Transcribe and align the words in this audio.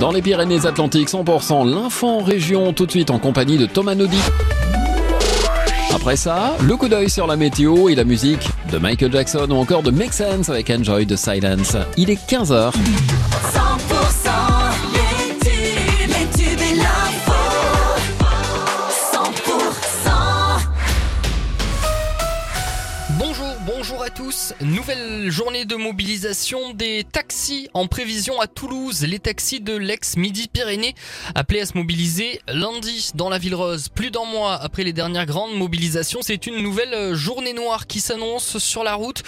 Dans 0.00 0.12
les 0.12 0.22
Pyrénées-Atlantiques, 0.22 1.08
100% 1.08 1.68
l'info 1.68 2.06
en 2.06 2.22
région, 2.22 2.72
tout 2.72 2.86
de 2.86 2.90
suite 2.90 3.10
en 3.10 3.18
compagnie 3.18 3.58
de 3.58 3.66
Thomas 3.66 3.96
Naudy. 3.96 4.20
Après 5.92 6.16
ça, 6.16 6.54
le 6.62 6.76
coup 6.76 6.88
d'œil 6.88 7.10
sur 7.10 7.26
la 7.26 7.36
météo 7.36 7.88
et 7.88 7.96
la 7.96 8.04
musique 8.04 8.48
de 8.70 8.78
Michael 8.78 9.12
Jackson 9.12 9.48
ou 9.50 9.56
encore 9.56 9.82
de 9.82 9.90
Make 9.90 10.12
Sense 10.12 10.48
avec 10.50 10.70
Enjoy 10.70 11.06
the 11.06 11.16
Silence. 11.16 11.76
Il 11.96 12.10
est 12.10 12.30
15h. 12.30 12.70
100% 12.72 14.57
à 24.08 24.10
tous. 24.10 24.54
Nouvelle 24.62 25.30
journée 25.30 25.66
de 25.66 25.76
mobilisation 25.76 26.72
des 26.72 27.04
taxis 27.04 27.68
en 27.74 27.86
prévision 27.86 28.40
à 28.40 28.46
Toulouse. 28.46 29.02
Les 29.02 29.18
taxis 29.18 29.60
de 29.60 29.76
l'ex-Midi-Pyrénées 29.76 30.94
appelés 31.34 31.60
à 31.60 31.66
se 31.66 31.76
mobiliser 31.76 32.40
lundi 32.48 33.10
dans 33.14 33.28
la 33.28 33.36
ville 33.36 33.54
rose. 33.54 33.90
Plus 33.90 34.10
d'un 34.10 34.24
mois 34.24 34.54
après 34.54 34.82
les 34.82 34.94
dernières 34.94 35.26
grandes 35.26 35.54
mobilisations, 35.56 36.20
c'est 36.22 36.46
une 36.46 36.62
nouvelle 36.62 37.14
journée 37.14 37.52
noire 37.52 37.86
qui 37.86 38.00
s'annonce 38.00 38.56
sur 38.56 38.82
la 38.82 38.94
route. 38.94 39.22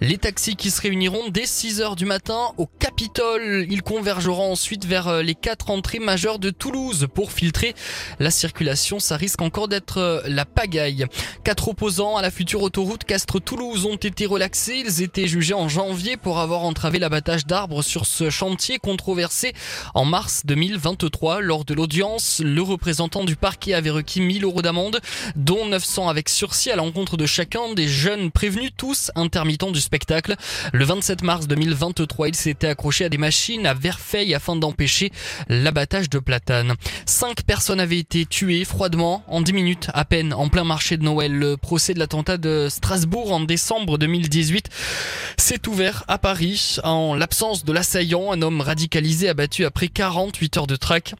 Les 0.00 0.16
taxis 0.16 0.54
qui 0.54 0.70
se 0.70 0.80
réuniront 0.80 1.28
dès 1.30 1.46
6 1.46 1.80
heures 1.80 1.96
du 1.96 2.04
matin 2.04 2.52
au 2.56 2.66
Capitole. 2.66 3.66
Ils 3.68 3.82
convergeront 3.82 4.52
ensuite 4.52 4.84
vers 4.84 5.24
les 5.24 5.34
quatre 5.34 5.70
entrées 5.70 5.98
majeures 5.98 6.38
de 6.38 6.50
Toulouse 6.50 7.08
pour 7.12 7.32
filtrer 7.32 7.74
la 8.20 8.30
circulation. 8.30 9.00
Ça 9.00 9.16
risque 9.16 9.42
encore 9.42 9.66
d'être 9.66 10.22
la 10.26 10.44
pagaille. 10.44 11.06
Quatre 11.42 11.68
opposants 11.68 12.16
à 12.16 12.22
la 12.22 12.30
future 12.30 12.62
autoroute 12.62 13.02
Castres-Toulouse 13.04 13.86
ont 13.86 13.96
été 13.96 14.19
relaxés. 14.26 14.82
Ils 14.84 15.02
étaient 15.02 15.26
jugés 15.26 15.54
en 15.54 15.68
janvier 15.68 16.16
pour 16.16 16.38
avoir 16.38 16.62
entravé 16.62 16.98
l'abattage 16.98 17.46
d'arbres 17.46 17.82
sur 17.82 18.06
ce 18.06 18.30
chantier 18.30 18.78
controversé 18.78 19.52
en 19.94 20.04
mars 20.04 20.42
2023. 20.44 21.40
Lors 21.40 21.64
de 21.64 21.74
l'audience, 21.74 22.40
le 22.44 22.62
représentant 22.62 23.24
du 23.24 23.36
parquet 23.36 23.74
avait 23.74 23.90
requis 23.90 24.20
1000 24.20 24.44
euros 24.44 24.62
d'amende, 24.62 25.00
dont 25.36 25.66
900 25.66 26.08
avec 26.08 26.28
sursis 26.28 26.70
à 26.70 26.76
l'encontre 26.76 27.16
de 27.16 27.26
chacun 27.26 27.72
des 27.74 27.88
jeunes 27.88 28.30
prévenus, 28.30 28.70
tous 28.76 29.10
intermittents 29.14 29.70
du 29.70 29.80
spectacle. 29.80 30.36
Le 30.72 30.84
27 30.84 31.22
mars 31.22 31.46
2023, 31.46 32.28
il 32.28 32.34
s'était 32.34 32.68
accroché 32.68 33.04
à 33.04 33.08
des 33.08 33.18
machines 33.18 33.66
à 33.66 33.74
Verfeil 33.74 34.34
afin 34.34 34.56
d'empêcher 34.56 35.12
l'abattage 35.48 36.10
de 36.10 36.18
platanes. 36.18 36.74
Cinq 37.06 37.42
personnes 37.42 37.80
avaient 37.80 37.98
été 37.98 38.26
tuées 38.26 38.64
froidement 38.64 39.24
en 39.28 39.40
10 39.40 39.52
minutes 39.52 39.88
à 39.94 40.04
peine 40.04 40.32
en 40.32 40.48
plein 40.48 40.64
marché 40.64 40.96
de 40.96 41.04
Noël. 41.04 41.32
Le 41.32 41.56
procès 41.56 41.94
de 41.94 41.98
l'attentat 41.98 42.36
de 42.36 42.68
Strasbourg 42.70 43.32
en 43.32 43.40
décembre 43.40 43.98
2018 44.18 44.68
s'est 45.36 45.68
ouvert 45.68 46.04
à 46.08 46.18
Paris 46.18 46.76
en 46.82 47.14
l'absence 47.14 47.64
de 47.64 47.72
l'assaillant, 47.72 48.32
un 48.32 48.42
homme 48.42 48.60
radicalisé 48.60 49.28
abattu 49.28 49.64
après 49.64 49.88
48 49.88 50.56
heures 50.56 50.66
de 50.66 50.76
traque. 50.76 51.14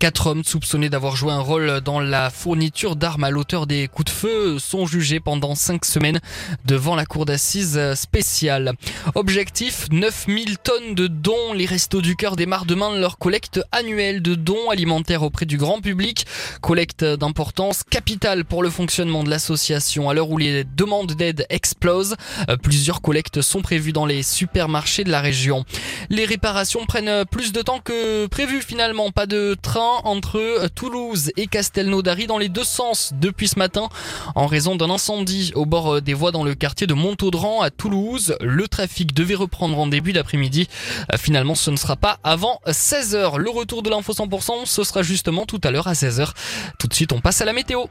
Quatre 0.00 0.26
hommes 0.26 0.44
soupçonnés 0.44 0.90
d'avoir 0.90 1.16
joué 1.16 1.32
un 1.32 1.40
rôle 1.40 1.80
dans 1.80 2.00
la 2.00 2.28
fourniture 2.28 2.94
d'armes 2.94 3.24
à 3.24 3.30
l'auteur 3.30 3.66
des 3.66 3.88
coups 3.88 4.12
de 4.12 4.16
feu 4.16 4.58
sont 4.58 4.86
jugés 4.86 5.20
pendant 5.20 5.54
cinq 5.54 5.84
semaines 5.84 6.20
devant 6.66 6.94
la 6.94 7.06
cour 7.06 7.24
d'assises 7.24 7.80
spéciale. 7.94 8.74
Objectif 9.14 9.86
9000 9.90 10.58
tonnes 10.58 10.94
de 10.94 11.06
dons. 11.06 11.54
Les 11.54 11.64
Restos 11.64 12.02
du 12.02 12.16
Cœur 12.16 12.36
démarrent 12.36 12.66
demain 12.66 12.94
leur 12.98 13.18
collecte 13.18 13.62
annuelle 13.72 14.20
de 14.20 14.34
dons 14.34 14.68
alimentaires 14.68 15.22
auprès 15.22 15.46
du 15.46 15.56
grand 15.56 15.80
public. 15.80 16.26
Collecte 16.60 17.04
d'importance 17.04 17.82
capitale 17.82 18.44
pour 18.44 18.62
le 18.62 18.70
fonctionnement 18.70 19.22
de 19.22 19.30
l'association. 19.30 20.10
À 20.10 20.14
l'heure 20.14 20.28
où 20.28 20.38
les 20.38 20.64
demandes 20.64 21.12
d'aide 21.12 21.46
explosent, 21.48 22.16
plusieurs 22.62 23.00
collectes 23.00 23.40
sont 23.40 23.62
prévues 23.62 23.92
dans 23.92 24.06
les 24.06 24.22
supermarchés 24.22 25.04
de 25.04 25.10
la 25.10 25.20
région. 25.20 25.64
Les 26.10 26.26
réparations 26.26 26.84
prennent 26.84 27.24
plus 27.26 27.52
de 27.52 27.62
temps 27.62 27.80
que 27.80 28.26
prévu 28.26 28.60
finalement. 28.60 29.10
Pas 29.12 29.26
de 29.26 29.56
entre 29.80 30.68
Toulouse 30.74 31.32
et 31.36 31.46
Castelnaudary 31.46 32.26
dans 32.26 32.38
les 32.38 32.48
deux 32.48 32.64
sens 32.64 33.12
depuis 33.20 33.48
ce 33.48 33.58
matin 33.58 33.88
en 34.34 34.46
raison 34.46 34.76
d'un 34.76 34.90
incendie 34.90 35.52
au 35.54 35.66
bord 35.66 36.00
des 36.00 36.14
voies 36.14 36.32
dans 36.32 36.44
le 36.44 36.54
quartier 36.54 36.86
de 36.86 36.94
Montaudran 36.94 37.62
à 37.62 37.70
Toulouse. 37.70 38.36
Le 38.40 38.68
trafic 38.68 39.14
devait 39.14 39.34
reprendre 39.34 39.78
en 39.78 39.86
début 39.86 40.12
d'après-midi. 40.12 40.68
Euh, 41.12 41.16
Finalement, 41.16 41.54
ce 41.54 41.70
ne 41.70 41.76
sera 41.76 41.96
pas 41.96 42.18
avant 42.22 42.60
16h. 42.66 43.38
Le 43.38 43.50
retour 43.50 43.82
de 43.82 43.90
l'info 43.90 44.12
100%, 44.12 44.66
ce 44.66 44.84
sera 44.84 45.02
justement 45.02 45.46
tout 45.46 45.60
à 45.64 45.70
l'heure 45.70 45.88
à 45.88 45.94
16h. 45.94 46.32
Tout 46.78 46.86
de 46.86 46.94
suite, 46.94 47.12
on 47.12 47.20
passe 47.20 47.40
à 47.40 47.44
la 47.44 47.52
météo. 47.52 47.86